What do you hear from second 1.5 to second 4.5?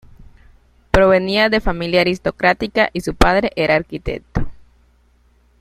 familia aristocrática y su padre era arquitecto.